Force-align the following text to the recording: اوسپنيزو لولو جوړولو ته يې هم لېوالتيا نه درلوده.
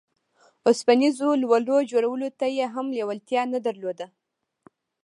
اوسپنيزو 0.67 1.29
لولو 1.41 1.75
جوړولو 1.91 2.27
ته 2.39 2.45
يې 2.57 2.65
هم 2.75 2.87
لېوالتيا 2.95 3.41
نه 3.53 3.59
درلوده. 3.65 4.05